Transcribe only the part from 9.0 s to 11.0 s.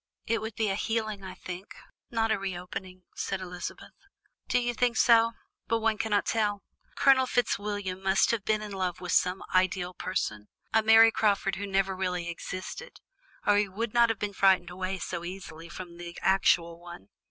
some ideal person, a